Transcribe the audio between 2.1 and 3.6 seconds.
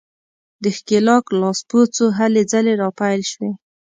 هلې ځلې راپیل شوې.